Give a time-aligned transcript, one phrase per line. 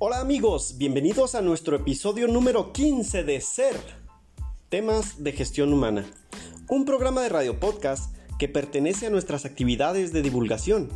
[0.00, 3.74] Hola amigos, bienvenidos a nuestro episodio número 15 de Ser,
[4.68, 6.06] temas de gestión humana,
[6.68, 10.88] un programa de radio podcast que pertenece a nuestras actividades de divulgación,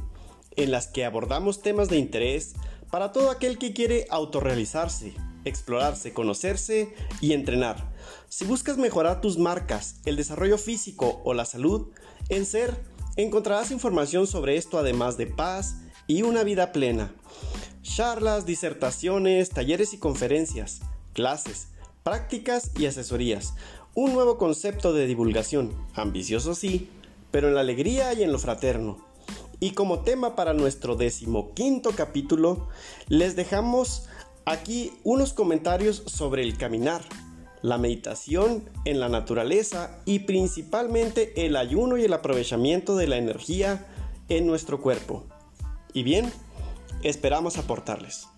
[0.55, 2.53] en las que abordamos temas de interés
[2.93, 5.15] para todo aquel que quiere autorrealizarse,
[5.45, 7.93] explorarse, conocerse y entrenar.
[8.29, 11.89] Si buscas mejorar tus marcas, el desarrollo físico o la salud,
[12.29, 12.77] en Ser
[13.17, 15.75] encontrarás información sobre esto además de paz
[16.07, 17.13] y una vida plena
[17.83, 20.81] charlas, disertaciones, talleres y conferencias,
[21.13, 21.69] clases,
[22.03, 23.55] prácticas y asesorías.
[23.95, 26.89] Un nuevo concepto de divulgación, ambicioso sí,
[27.31, 29.05] pero en la alegría y en lo fraterno.
[29.61, 32.69] Y como tema para nuestro decimoquinto capítulo,
[33.09, 34.09] les dejamos
[34.45, 37.03] aquí unos comentarios sobre el caminar,
[37.63, 43.87] la meditación en la naturaleza y principalmente el ayuno y el aprovechamiento de la energía
[44.29, 45.25] en nuestro cuerpo.
[45.93, 46.33] Y bien,
[47.03, 48.29] Esperamos aportarles.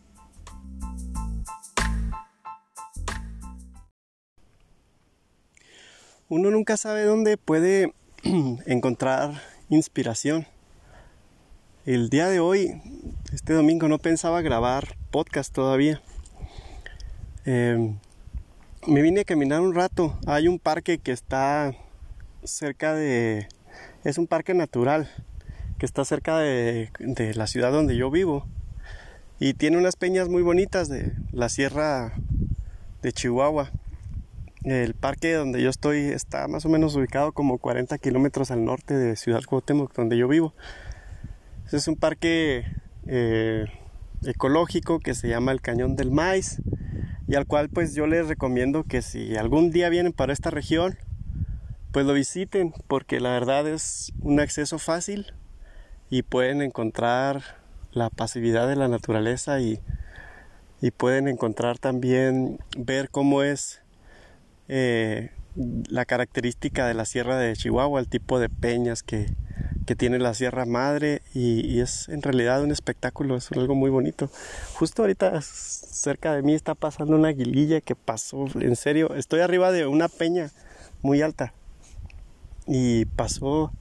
[6.31, 7.93] Uno nunca sabe dónde puede
[8.67, 10.47] encontrar inspiración.
[11.85, 12.81] El día de hoy,
[13.35, 16.01] este domingo, no pensaba grabar podcast todavía.
[17.45, 17.99] Em,
[18.87, 20.19] me vine a caminar un rato.
[20.27, 21.75] Hay un parque que está
[22.45, 23.47] cerca de...
[24.05, 25.11] Es un parque natural
[25.79, 28.47] que está cerca de, de la ciudad donde yo vivo
[29.39, 32.13] y tiene unas peñas muy bonitas de la sierra
[33.03, 33.71] de Chihuahua.
[34.63, 38.95] El parque donde yo estoy está más o menos ubicado como 40 kilómetros al norte
[38.95, 40.55] de Ciudad Cuauhtémoc, donde yo vivo.
[41.71, 42.65] Es un parque
[43.07, 43.67] eh,
[44.23, 46.61] ecológico que se llama el Cañón del Maíz
[47.27, 50.97] y al cual pues yo les recomiendo que si algún día vienen para esta región,
[51.93, 55.35] pues lo visiten porque la verdad es un acceso fácil
[56.11, 57.64] y pueden encontrar
[57.95, 59.81] la pasividad de la naturaleza y,
[60.99, 63.81] pueden encontrar también, ver cómo es
[64.69, 65.31] eh,
[65.89, 69.33] la característica de la sierra de Chihuahua, el tipo de peñas que,
[69.97, 74.31] tiene la Sierra Madre y, es en realidad un espectáculo, es algo muy bonito.
[74.75, 79.73] Justo ahorita cerca de mí está pasando una aguililla que pasó, en serio, estoy arriba
[79.73, 80.51] de una peña
[81.03, 81.53] muy alta
[82.67, 83.73] y pasó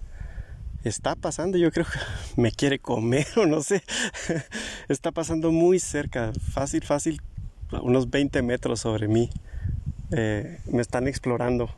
[0.83, 1.99] está pasando, yo creo que
[2.41, 3.83] me quiere comer o no sé,
[4.89, 7.21] está pasando muy cerca, fácil, fácil,
[7.81, 9.29] unos 20 metros sobre mí,
[10.11, 11.69] eh, me están explorando.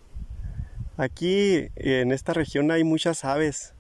[0.97, 3.73] Aquí en esta región hay muchas aves.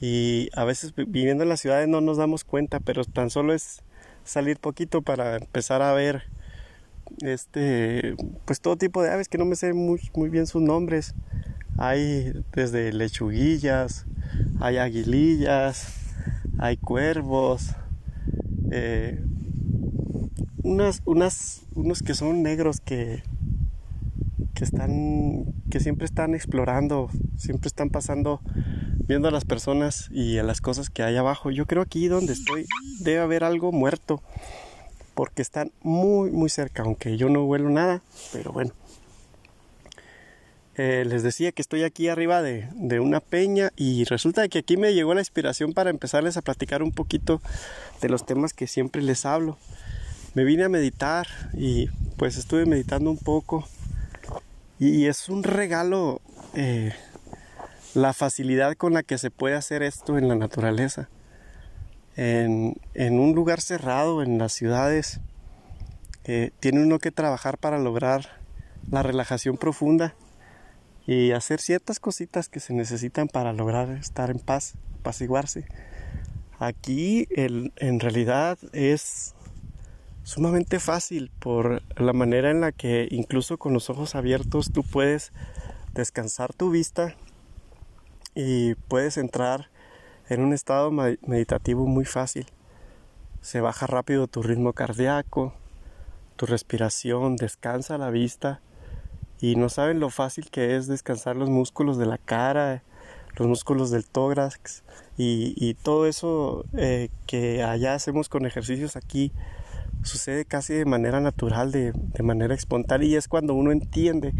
[0.00, 3.82] Y a veces viviendo en las ciudades no nos damos cuenta, pero tan solo es
[4.24, 6.24] salir poquito para empezar a ver
[7.22, 8.14] este
[8.44, 11.14] pues todo tipo de aves que no me sé muy, muy bien sus nombres
[11.78, 14.04] hay desde lechuguillas,
[14.60, 15.94] hay aguilillas,
[16.58, 17.74] hay cuervos,
[18.70, 19.24] eh,
[20.64, 23.22] unas, unas, unos que son negros que,
[24.54, 28.40] que están, que siempre están explorando, siempre están pasando,
[29.06, 31.52] viendo a las personas y a las cosas que hay abajo.
[31.52, 32.66] Yo creo aquí donde estoy
[33.00, 34.20] debe haber algo muerto,
[35.14, 38.02] porque están muy, muy cerca, aunque yo no huelo nada,
[38.32, 38.72] pero bueno.
[40.78, 44.94] Eh, les decía que estoy aquí arriba de, una peña y resulta que aquí me
[44.94, 47.42] llegó la inspiración para empezarles a platicar un poquito
[48.00, 49.58] de los temas que siempre les hablo.
[50.34, 53.66] Me vine a meditar y pues estuve meditando un poco
[54.78, 56.20] y es un regalo
[56.54, 56.92] eh,
[57.94, 61.08] la facilidad con la que se puede hacer esto en la naturaleza.
[62.14, 65.18] En, un lugar cerrado, en las ciudades,
[66.22, 68.38] eh, tiene uno que trabajar para lograr
[68.92, 70.14] la relajación profunda
[71.08, 75.64] y hacer ciertas cositas que se necesitan para lograr estar en paz, apaciguarse.
[76.58, 79.34] Aquí en realidad es
[80.22, 85.32] sumamente fácil por la manera en la que incluso con los ojos abiertos tú puedes
[85.94, 87.16] descansar tu vista
[88.34, 89.70] y puedes entrar
[90.28, 92.48] en un estado meditativo muy fácil.
[93.40, 95.54] Se baja rápido tu ritmo cardíaco,
[96.36, 98.60] tu respiración, descansa la vista
[99.40, 102.82] y no saben lo fácil que es descansar los músculos de la cara,
[103.36, 104.82] los músculos del tórax
[105.16, 109.32] y, todo eso eh, que allá hacemos con ejercicios aquí
[110.02, 114.32] sucede casi de manera natural, de, de manera espontánea y es cuando uno entiende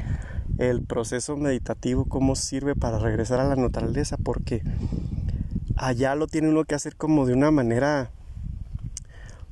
[0.59, 4.63] el proceso meditativo, cómo sirve para regresar a la naturaleza, porque
[5.77, 8.11] allá lo tiene uno que hacer como de una manera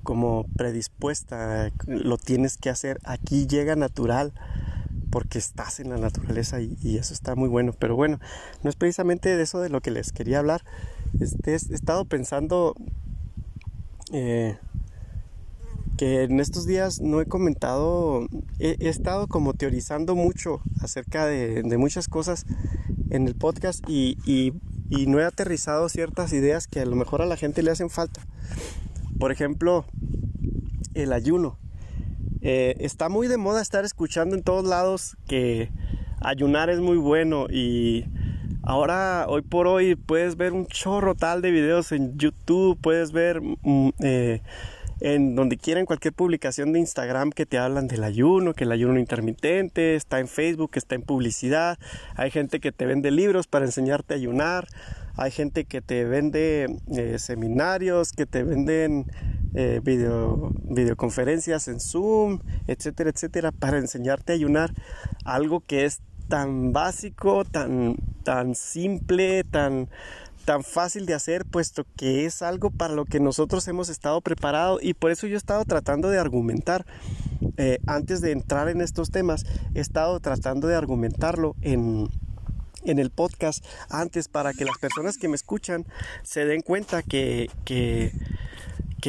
[0.03, 4.33] como predispuesta, lo tienes que hacer, aquí llega natural
[5.17, 7.73] porque estás en la naturaleza y, eso está muy bueno.
[7.73, 8.21] Pero bueno,
[8.63, 10.63] no es precisamente de eso de lo que les quería hablar.
[11.19, 12.75] Este, he estado pensando
[14.13, 14.59] eh,
[15.97, 18.29] que en estos días no he comentado,
[18.59, 22.45] he, estado como teorizando mucho acerca de, muchas cosas
[23.09, 24.53] en el podcast y, y,
[25.07, 28.21] no he aterrizado ciertas ideas que a lo mejor a la gente le hacen falta.
[29.19, 29.87] Por ejemplo,
[30.93, 31.57] el ayuno.
[32.49, 35.69] Eh, está muy de moda estar escuchando en todos lados que
[36.21, 38.05] ayunar es muy bueno y
[38.63, 43.41] ahora hoy por hoy puedes ver un chorro tal de videos en YouTube, puedes ver
[43.43, 44.43] mm, eh,
[45.01, 48.73] en donde quiera en cualquier publicación de Instagram que te hablan del ayuno, que el
[48.73, 51.79] ayuno intermitente, está en Facebook, está en publicidad,
[52.15, 54.67] hay gente que te vende libros para enseñarte a ayunar,
[55.17, 59.07] hay gente que te vende eh, seminarios, que te venden
[59.55, 64.73] eh, video, videoconferencias en Zoom, etcétera, etcétera, para enseñarte a ayunar.
[65.25, 69.89] Algo que es tan básico, tan, tan simple, tan
[70.47, 74.83] tan fácil de hacer, puesto que es algo para lo que nosotros hemos estado preparados
[74.83, 76.87] y por eso yo he estado tratando de argumentar,
[77.57, 79.45] eh, antes de entrar en estos temas,
[79.75, 82.09] he estado tratando de argumentarlo en,
[82.85, 85.85] en el podcast antes para que las personas que me escuchan
[86.23, 88.13] se den cuenta que, que,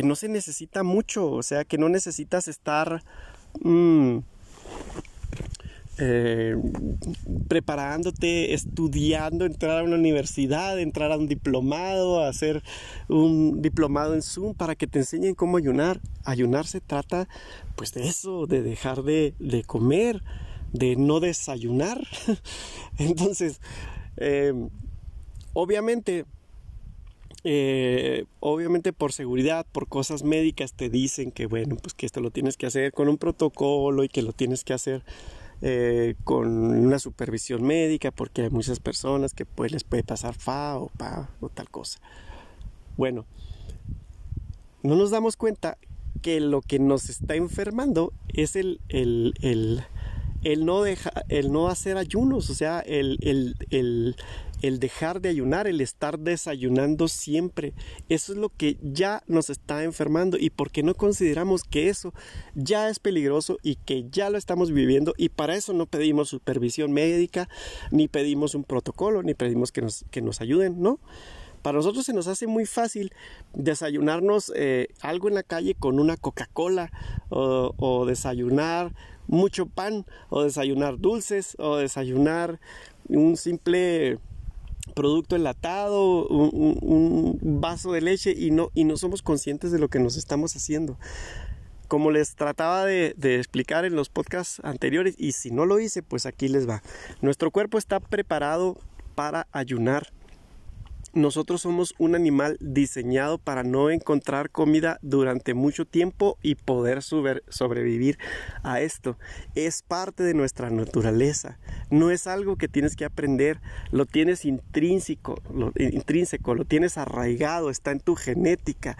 [0.03, 3.03] no se necesita mucho, o sea, que no necesitas estar...
[3.61, 4.19] Mm,
[5.99, 6.55] eh,
[7.47, 12.61] preparándote, estudiando, entrar a una universidad, entrar a un diplomado, hacer
[13.07, 15.99] un diplomado en Zoom para que te enseñen cómo ayunar.
[16.23, 17.27] Ayunar se trata
[17.75, 19.33] pues de eso, de dejar de,
[19.65, 20.21] comer,
[20.71, 22.05] de no desayunar.
[22.99, 23.59] Entonces,
[24.17, 24.53] eh,
[25.53, 26.25] obviamente,
[27.43, 32.29] eh, obviamente por seguridad, por cosas médicas te dicen que bueno, pues que esto lo
[32.29, 35.03] tienes que hacer con un protocolo y que lo tienes que hacer
[35.61, 40.77] eh, con una supervisión médica porque hay muchas personas que pues, les puede pasar fa
[40.77, 41.99] o pa o tal cosa.
[42.95, 43.25] Bueno,
[44.83, 45.77] no nos damos cuenta
[46.21, 49.83] que lo que nos está enfermando es el, el, el,
[50.43, 54.15] el no, deja, el no hacer ayunos, o sea, el,
[54.61, 57.73] el, dejar de ayunar, el estar desayunando siempre.
[58.09, 62.13] Eso es lo que ya nos está enfermando y porque no consideramos que eso
[62.55, 66.91] ya es peligroso y que ya lo estamos viviendo y para eso no pedimos supervisión
[66.91, 67.49] médica,
[67.91, 70.99] ni pedimos un protocolo, ni pedimos que nos, que nos ayuden, ¿no?
[71.61, 73.11] Para nosotros se nos hace muy fácil
[73.53, 76.91] desayunarnos eh, algo en la calle con una Coca-Cola
[77.29, 78.93] o desayunar
[79.27, 82.59] mucho pan o desayunar dulces o desayunar
[83.09, 84.19] un simple
[84.93, 89.99] producto enlatado, un, vaso de leche y no, y no somos conscientes de lo que
[89.99, 90.97] nos estamos haciendo.
[91.87, 96.03] Como les trataba de, de, explicar en los podcasts anteriores, y si no lo hice,
[96.03, 96.81] pues aquí les va.
[97.21, 98.77] Nuestro cuerpo está preparado
[99.15, 100.11] para ayunar
[101.17, 108.17] nosotros somos un animal diseñado para no encontrar comida durante mucho tiempo y poder sobrevivir
[108.63, 109.17] a esto.
[109.55, 111.57] Es parte de nuestra naturaleza.
[111.89, 113.59] No es algo que tienes que aprender,
[113.91, 118.97] lo tienes intrínseco, lo, intrínseco, lo tienes arraigado, está en tu genética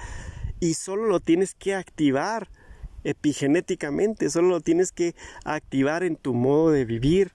[0.59, 2.49] y solo lo tienes que activar
[3.03, 5.15] epigenéticamente, solo lo tienes que
[5.45, 7.31] activar en tu modo de vivir.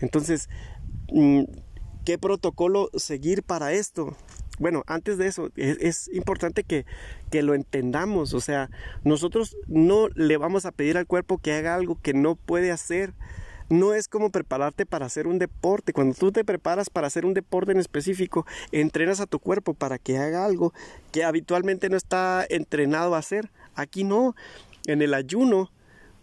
[0.00, 0.48] Entonces,
[1.12, 1.42] mm,
[2.04, 4.16] ¿Qué protocolo seguir para esto?
[4.58, 6.84] Bueno, antes de eso, es, importante que,
[7.30, 8.34] que, lo entendamos.
[8.34, 8.70] O sea,
[9.04, 13.14] nosotros no le vamos a pedir al cuerpo que haga algo que no puede hacer.
[13.70, 15.92] No es como prepararte para hacer un deporte.
[15.92, 19.96] Cuando tú te preparas para hacer un deporte en específico, entrenas a tu cuerpo para
[19.98, 20.74] que haga algo
[21.12, 23.50] que habitualmente no está entrenado a hacer.
[23.74, 24.34] Aquí no.
[24.86, 25.70] En el ayuno,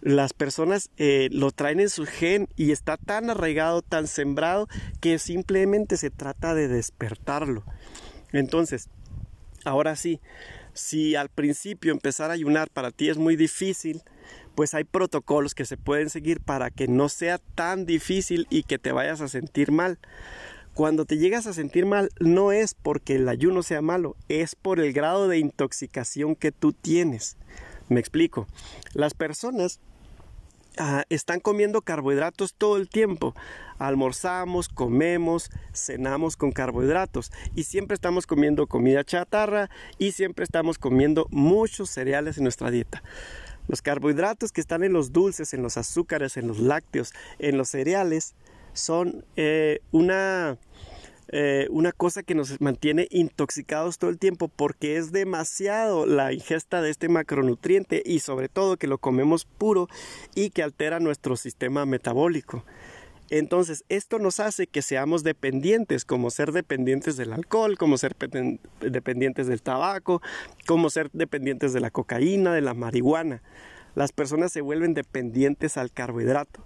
[0.08, 4.70] las personas eh, lo traen en su gen y está tan arraigado, tan sembrado,
[5.02, 7.66] que simplemente se trata de despertarlo.
[8.32, 8.88] Entonces,
[9.66, 10.22] ahora sí,
[10.72, 14.02] si al principio empezar a ayunar para ti es muy difícil,
[14.56, 18.80] pues hay protocolos que se pueden seguir para que no sea tan difícil y que
[18.80, 20.00] te vayas a sentir mal.
[20.74, 24.80] Cuando te llegas a sentir mal no es porque el ayuno sea malo, es por
[24.80, 27.36] el grado de intoxicación que tú tienes.
[27.90, 28.48] Me explico.
[28.94, 29.82] Las personas
[30.78, 33.36] ah, están comiendo carbohidratos todo el tiempo.
[33.80, 41.28] Almorzamos, comemos, cenamos con carbohidratos y siempre estamos comiendo comida chatarra y siempre estamos comiendo
[41.30, 43.04] muchos cereales en nuestra dieta.
[43.68, 47.70] Los carbohidratos que están en los dulces, en los azúcares, en los lácteos, en los
[47.70, 48.34] cereales,
[48.74, 50.58] son eh, una
[51.30, 56.82] eh, una cosa que nos mantiene intoxicados todo el tiempo porque es demasiado la ingesta
[56.82, 59.88] de este macronutriente y sobre todo que lo comemos puro
[60.36, 62.64] y que altera nuestro sistema metabólico.
[63.30, 68.16] Entonces, esto nos hace que seamos dependientes, como ser dependientes del alcohol, como ser
[68.80, 70.22] dependientes del tabaco,
[70.66, 73.42] como ser dependientes de la cocaína, de la marihuana.
[73.96, 76.64] Las personas se vuelven dependientes al carbohidrato.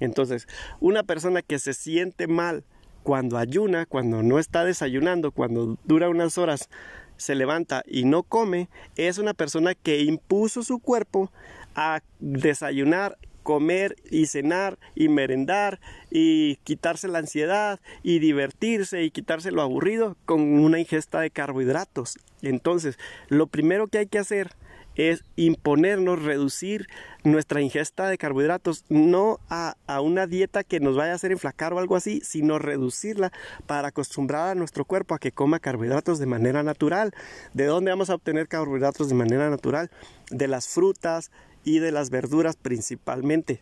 [0.00, 0.48] Entonces,
[0.80, 2.64] una persona que se siente mal
[3.10, 6.68] cuando ayuna, cuando no está desayunando, cuando dura unas horas,
[7.16, 11.32] se levanta y no come, es una persona que impuso su cuerpo
[11.74, 19.50] a desayunar comer y cenar y merendar y quitarse la ansiedad y divertirse y quitarse
[19.50, 22.16] lo aburrido con una ingesta de carbohidratos.
[22.42, 24.52] Entonces, lo primero que hay que hacer
[24.96, 26.88] es imponernos, reducir
[27.24, 31.72] nuestra ingesta de carbohidratos, no a, a, una dieta que nos vaya a hacer enflacar
[31.72, 33.32] o algo así, sino reducirla
[33.66, 37.12] para acostumbrar a nuestro cuerpo a que coma carbohidratos de manera natural.
[37.54, 39.90] ¿De dónde vamos a obtener carbohidratos de manera natural?
[40.30, 41.30] De las frutas,
[41.64, 43.60] y de las verduras principalmente.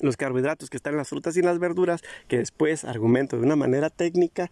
[0.00, 3.42] Los carbohidratos que están en las frutas y en las verduras, que después argumento de
[3.42, 4.50] una manera técnica,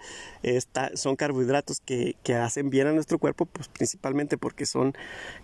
[0.94, 4.94] son carbohidratos que, hacen bien a nuestro cuerpo, pues principalmente porque son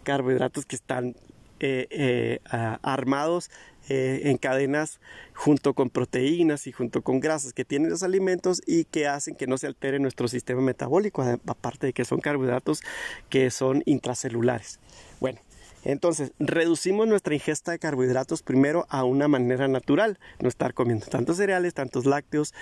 [0.03, 1.15] carbohidratos que están
[1.61, 2.39] eh, eh,
[2.83, 3.51] armados
[3.89, 5.01] eh, en cadenas
[5.35, 9.47] junto con proteínas y junto con grasas que tienen los alimentos y que hacen que
[9.47, 12.83] no se altere nuestro sistema metabólico, aparte de que son carbohidratos
[13.31, 14.79] que son intracelulares.
[15.19, 15.41] Bueno,
[15.85, 21.39] entonces, reducimos nuestra ingesta de carbohidratos primero a una manera natural, no estar comiendo tantos
[21.39, 22.55] cereales, tantos lácteos,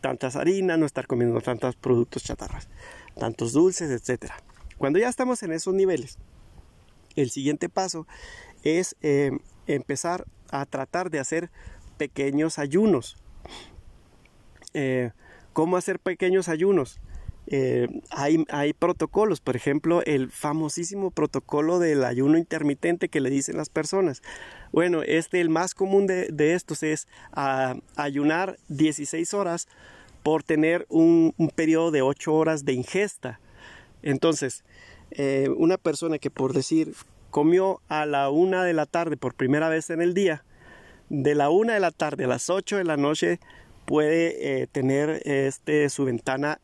[0.00, 2.68] tantas harinas, no estar comiendo tantos productos chatarras,
[3.18, 4.32] tantos dulces, etc.
[4.78, 6.18] Cuando ya estamos en esos niveles,
[7.16, 8.06] el siguiente paso
[8.62, 9.32] es eh,
[9.66, 11.50] empezar a tratar de hacer
[11.98, 13.16] pequeños ayunos.
[14.74, 15.10] Eh,
[15.52, 17.00] ¿Cómo hacer pequeños ayunos?
[17.52, 23.68] Eh, hay, protocolos, por ejemplo, el famosísimo protocolo del ayuno intermitente que le dicen las
[23.68, 24.22] personas.
[24.70, 29.66] Bueno, este, el más común de, estos es ah, ayunar 16 horas
[30.22, 33.40] por tener un, periodo de 8 horas de ingesta.
[34.02, 34.62] Entonces,
[35.10, 36.94] eh, una persona que por decir
[37.30, 40.44] comió a la una de la tarde por primera vez en el día,
[41.08, 43.40] de la una de la tarde a las 8 de la noche
[43.90, 46.60] puede eh, tener este, su ventana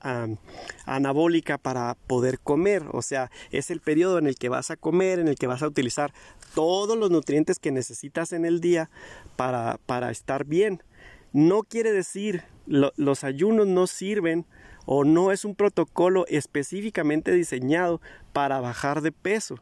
[0.85, 2.85] anabólica para poder comer.
[2.93, 5.61] O sea, es el periodo en el que vas a comer, en el que vas
[5.65, 6.13] a utilizar
[6.55, 8.91] todos los nutrientes que necesitas en el día
[9.35, 10.85] para, para estar bien.
[11.33, 14.47] No quiere decir, los ayunos no sirven
[14.85, 18.01] o no es un protocolo específicamente diseñado
[18.33, 19.57] para bajar de peso.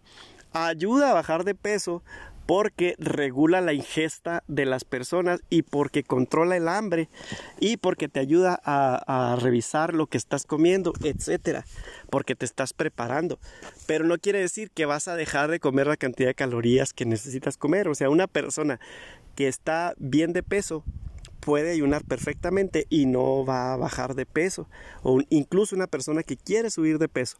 [0.53, 2.03] Ayuda a bajar de peso
[2.47, 7.09] porque regula la ingesta de las personas y porque controla el hambre
[7.61, 11.65] y porque te ayuda a, revisar lo que estás comiendo, etcétera,
[12.11, 13.39] porque te estás preparando.
[13.87, 17.05] Pero no quiere decir que vas a dejar de comer la cantidad de calorías que
[17.05, 17.89] necesitas comer.
[17.89, 18.81] O sea, una persona
[19.35, 20.85] que está bien de peso
[21.45, 24.69] puede ayunar perfectamente y no va a bajar de peso.
[25.03, 27.37] O incluso una persona que quiere subir de peso.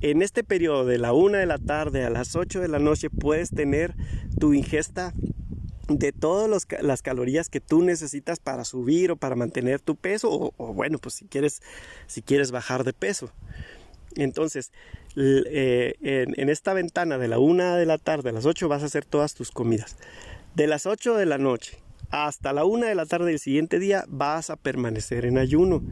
[0.00, 3.10] En este periodo de la 1 de la tarde a las 8 de la noche
[3.10, 3.94] puedes tener
[4.38, 5.12] tu ingesta
[5.88, 10.72] de todas las calorías que tú necesitas para subir o para mantener tu peso o,
[10.72, 11.62] bueno pues si quieres
[12.06, 13.32] si quieres bajar de peso
[14.14, 14.70] entonces
[15.16, 18.86] eh, en, esta ventana de la 1 de la tarde a las 8 vas a
[18.86, 19.96] hacer todas tus comidas
[20.54, 24.04] de las 8 de la noche hasta la una de la tarde del siguiente día
[24.08, 25.82] vas a permanecer en ayuno.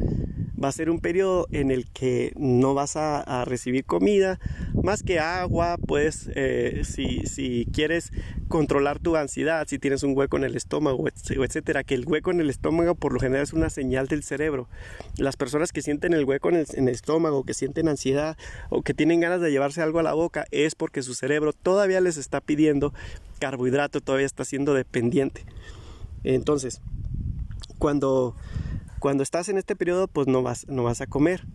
[0.62, 4.40] Va a ser un periodo en el que no vas a, recibir comida
[4.82, 8.10] más que agua, pues eh, si, quieres
[8.48, 12.40] controlar tu ansiedad, si tienes un hueco en el estómago, etcétera, que el hueco en
[12.40, 14.68] el estómago por lo general es una señal del cerebro.
[15.16, 18.36] Las personas que sienten el hueco en el estómago, que sienten ansiedad
[18.68, 22.00] o que tienen ganas de llevarse algo a la boca, es porque su cerebro todavía
[22.00, 22.92] les está pidiendo
[23.38, 25.44] carbohidrato, todavía está siendo dependiente.
[26.34, 26.82] Entonces,
[27.78, 28.36] cuando,
[28.98, 31.46] cuando estás en este periodo, pues no vas, no vas a comer.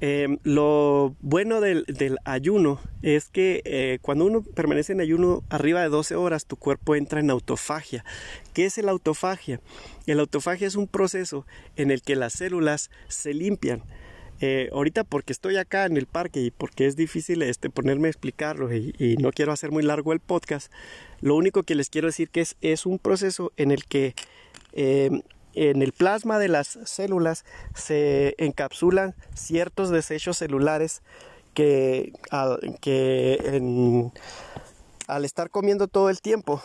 [0.00, 1.84] Em, lo bueno del,
[2.24, 6.94] ayuno es que eh, cuando uno permanece en ayuno arriba de 12 horas, tu cuerpo
[6.94, 8.04] entra en autofagia.
[8.52, 9.60] ¿Qué es el autofagia?
[10.06, 13.82] El autofagia es un proceso en el que las células se limpian.
[14.40, 18.10] Eh, ahorita porque estoy acá en el parque y porque es difícil este, ponerme a
[18.10, 20.72] explicarlo y, no quiero hacer muy largo el podcast,
[21.20, 24.14] lo único que les quiero decir que es, es un proceso en el que
[24.72, 25.22] em,
[25.54, 31.02] en el plasma de las células se encapsulan ciertos desechos celulares
[31.54, 32.12] que,
[32.80, 34.12] que
[35.08, 36.62] al estar comiendo todo el tiempo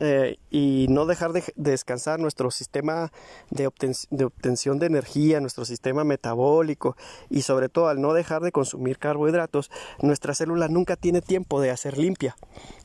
[0.00, 3.12] eh, y no dejar de, descansar nuestro sistema
[3.50, 6.96] de, obtención de energía, nuestro sistema metabólico
[7.30, 9.70] y sobre todo al no dejar de consumir carbohidratos,
[10.02, 12.36] nuestra célula nunca tiene tiempo de hacer limpia.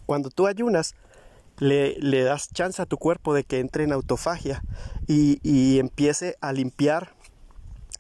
[0.06, 0.96] Cuando tú ayunas,
[1.58, 4.64] le, das chance a tu cuerpo de que entre en autofagia
[5.06, 7.14] y, y empiece a limpiar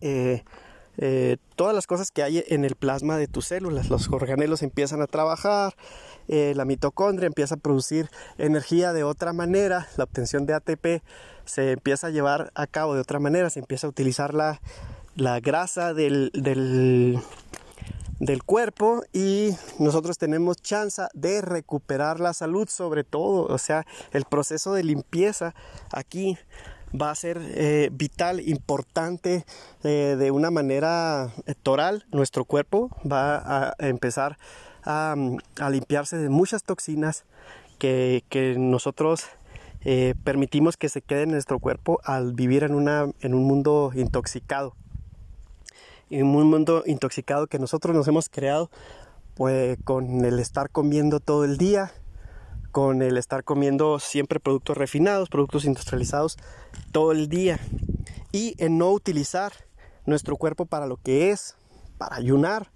[0.01, 0.43] eh,
[0.97, 3.89] eh, todas las cosas que hay en el plasma de tus células.
[3.89, 5.75] Los organelos empiezan a trabajar,
[6.27, 11.03] eh, la mitocondria empieza a producir energía de otra manera, la obtención de ATP
[11.45, 14.61] se empieza a llevar a cabo de otra manera, se empieza a utilizar la,
[15.15, 17.19] la grasa del, del,
[18.19, 24.25] del, cuerpo y nosotros tenemos chance de recuperar la salud sobre todo, o sea, el
[24.25, 25.53] proceso de limpieza
[25.91, 26.37] aquí
[26.99, 29.45] va a ser eh, vital, importante
[29.83, 32.05] eh, de una manera eh, toral.
[32.11, 34.37] Nuestro cuerpo va a empezar
[34.83, 35.15] a,
[35.69, 37.25] limpiarse de muchas toxinas
[37.77, 38.23] que,
[38.57, 39.25] nosotros
[40.23, 44.75] permitimos que se queden en nuestro cuerpo al vivir en, una, en un mundo intoxicado.
[46.11, 48.69] En un mundo intoxicado que nosotros nos hemos creado
[49.33, 51.91] pues, con el estar comiendo todo el día,
[52.71, 56.37] con el estar comiendo siempre productos refinados, productos industrializados
[56.91, 57.59] todo el día
[58.31, 59.51] y en no utilizar
[60.05, 61.55] nuestro cuerpo para lo que es,
[61.97, 62.71] para ayunar.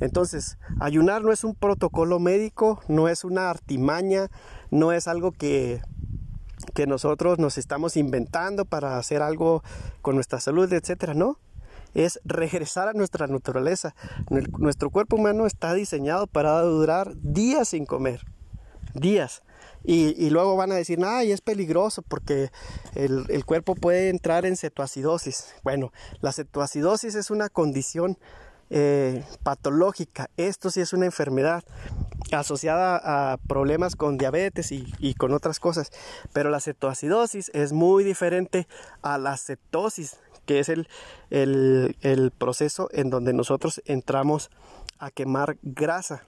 [0.00, 4.30] Entonces, ayunar no es un protocolo médico, no es una artimaña,
[4.70, 5.80] no es algo que,
[6.74, 9.62] que nosotros nos estamos inventando para hacer algo
[10.02, 11.38] con nuestra salud, etcétera, no.
[11.94, 13.94] Es regresar a nuestra naturaleza.
[14.58, 18.31] Nuestro cuerpo humano está diseñado para durar días sin comer
[18.94, 19.42] días.
[19.84, 22.50] Y, luego van a decir, ay, es peligroso porque
[22.94, 25.54] el, cuerpo puede entrar en cetoacidosis.
[25.64, 28.16] Bueno, la cetoacidosis es una condición
[28.70, 30.30] eh, patológica.
[30.36, 31.64] Esto sí es una enfermedad
[32.30, 35.90] asociada a problemas con diabetes y, con otras cosas.
[36.32, 38.68] Pero la cetoacidosis es muy diferente
[39.02, 40.86] a la cetosis, que es el,
[41.30, 44.48] el proceso en donde nosotros entramos
[45.00, 46.22] a quemar grasa.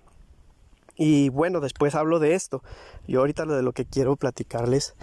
[0.97, 2.63] Y bueno, después hablo de esto.
[3.07, 4.95] Yo ahorita lo de lo que quiero platicarles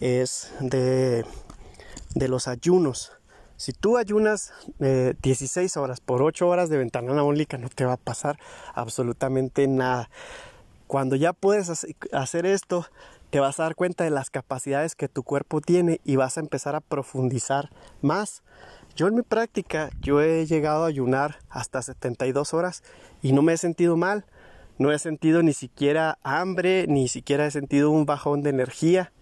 [0.00, 1.24] es de,
[2.14, 3.12] de los ayunos.
[3.56, 7.94] Si tú ayunas 16 eh, horas por 8 horas de ventana anabólica, no te va
[7.94, 8.38] a pasar
[8.74, 10.08] absolutamente nada.
[10.86, 11.70] Cuando ya puedes
[12.12, 12.86] hacer esto,
[13.28, 16.40] te vas a dar cuenta de las capacidades que tu cuerpo tiene y vas a
[16.40, 18.42] empezar a profundizar más.
[18.96, 22.82] Yo en mi práctica, yo he llegado a ayunar hasta 72 horas
[23.22, 24.24] y no me he sentido mal
[24.80, 29.12] no he sentido ni siquiera hambre, ni siquiera he sentido un bajón de energía.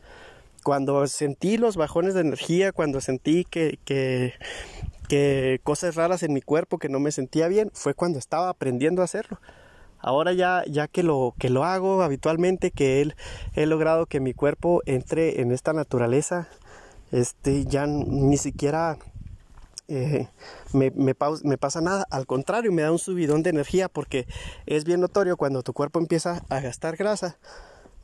[0.62, 6.79] Cuando sentí los bajones de energía, cuando sentí que, que, cosas raras en mi cuerpo,
[6.79, 9.40] que no me sentía bien, fue cuando estaba aprendiendo a hacerlo.
[9.99, 14.35] Ahora ya, ya que, lo, que lo hago habitualmente, que he, he logrado que mi
[14.35, 16.47] cuerpo entre en esta naturaleza,
[17.11, 18.97] este, ya ni siquiera
[19.88, 20.29] eh,
[20.74, 24.27] me, pasa nada, al contrario, me da un subidón de energía porque
[24.66, 27.38] es bien notorio cuando tu cuerpo empieza a gastar grasa,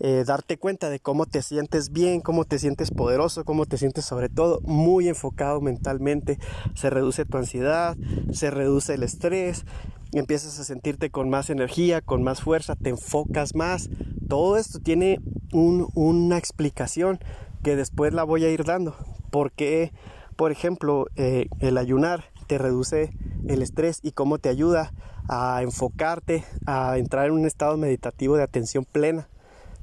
[0.01, 4.07] eh, darte cuenta de cómo te sientes bien, cómo te sientes poderoso, cómo te sientes
[4.07, 6.39] sobre todo muy enfocado mentalmente,
[6.75, 7.97] se reduce tu ansiedad,
[8.33, 9.67] se reduce el estrés,
[10.13, 13.91] empiezas a sentirte con más energía, con más fuerza, te enfocas más,
[14.29, 15.21] todo esto tiene
[15.53, 17.21] una explicación
[17.63, 18.97] que después la voy a ir dando,
[19.31, 19.93] porque
[20.37, 23.13] por ejemplo, eh, el ayunar te reduce
[23.49, 24.93] el estrés y cómo te ayuda
[25.29, 29.29] a enfocarte, a entrar en un estado meditativo de atención plena.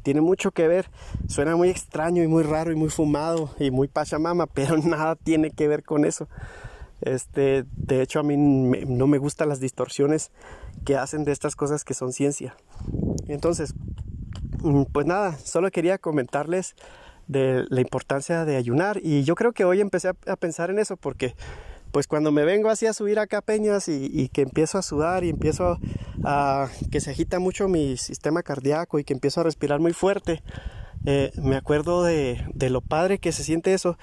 [0.04, 0.90] Tiene mucho que ver,
[1.28, 5.52] suena muy extraño y muy raro y muy fumado y muy pachamama, pero nada tiene
[5.52, 6.28] que ver con eso.
[7.02, 10.32] Este, de hecho, a mí no me gustan las distorsiones
[10.86, 12.56] que hacen de estas cosas que son ciencia.
[13.28, 13.74] Entonces,
[14.62, 16.76] mm, pues nada, solo quería comentarles
[17.32, 19.00] de la importancia de ayunar.
[19.02, 21.36] Y yo creo que hoy empecé a, pensar en eso porque
[21.92, 25.30] pues cuando me vengo así a subir acá peñas y, que empiezo a sudar y
[25.30, 25.78] empiezo
[26.24, 30.42] a, que se agita mucho mi sistema cardíaco y que empiezo a respirar muy fuerte,
[31.06, 33.98] eh, me acuerdo de, de, lo padre que se siente eso,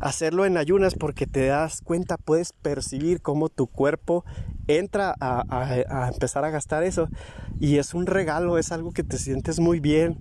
[0.00, 4.24] hacerlo en ayunas porque te das cuenta, puedes percibir cómo tu cuerpo
[4.66, 7.08] entra a, a, a empezar a gastar eso.
[7.60, 10.18] Y es un regalo, es algo que te sientes muy bien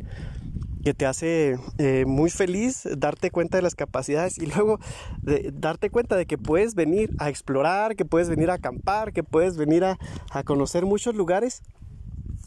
[0.83, 4.79] que te hace eh, muy feliz darte cuenta de las capacidades y luego
[5.53, 9.57] darte cuenta de que puedes venir a explorar, que puedes venir a acampar, que puedes
[9.57, 9.97] venir a,
[10.45, 11.61] conocer muchos lugares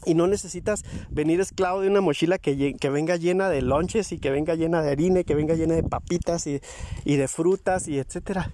[0.05, 4.19] y no necesitas venir esclavo de una mochila que, que, venga llena de lonches y
[4.19, 6.61] que venga llena de harina, que venga llena de papitas y,
[7.05, 8.51] y de frutas y etcétera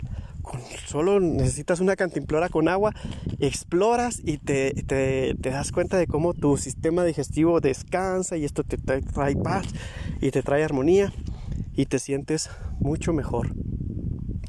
[0.86, 2.94] solo necesitas una cantimplora con agua,
[3.40, 9.36] exploras y te, das cuenta de cómo tu sistema digestivo descansa y esto te trae
[9.36, 9.66] paz
[10.22, 11.14] y te trae armonía
[11.76, 13.54] y te sientes mucho mejor.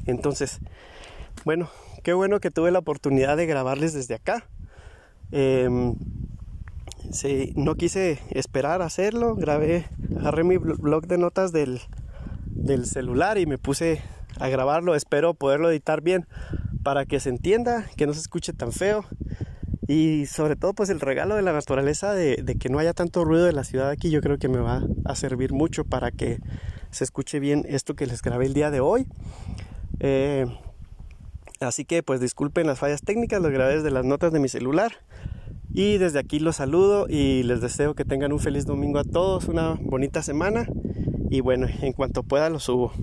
[0.05, 0.59] Entonces,
[1.43, 1.69] bueno,
[2.03, 4.47] qué bueno que tuve la oportunidad de grabarles desde acá.
[5.31, 5.95] Em,
[7.11, 9.85] Sí, no quise esperar a hacerlo, grabé,
[10.17, 11.79] agarré mi blog de notas del,
[12.47, 14.01] del celular y me puse
[14.39, 14.95] a grabarlo.
[14.95, 16.27] Espero poderlo editar bien
[16.83, 19.05] para que se entienda, que no se escuche tan feo.
[19.87, 23.45] Y sobre todo pues el regalo de la naturaleza de, que no haya tanto ruido
[23.45, 26.39] de la ciudad aquí yo creo que me va a servir mucho para que
[26.89, 29.07] se escuche bien esto que les grabé el día de hoy.
[29.99, 30.45] Eh,
[31.59, 34.93] así que pues disculpen las fallas técnicas, lo grabé desde las notas de mi celular.
[35.73, 39.49] Y desde aquí los saludo y les deseo que tengan un feliz domingo a todos,
[39.49, 40.67] una bonita semana.
[41.29, 42.93] Y bueno, en cuanto pueda lo subo.